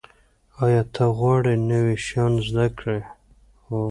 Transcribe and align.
ایا 0.63 0.81
ته 0.93 1.03
غواړې 1.17 1.53
نوي 1.69 1.95
شیان 2.05 2.33
زده 2.47 2.65
کړې؟ 2.77 2.99